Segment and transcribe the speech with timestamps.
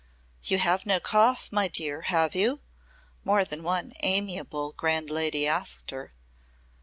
[0.43, 2.61] "You have no cough, my dear, have you?"
[3.23, 6.15] more than one amiable grand lady asked her.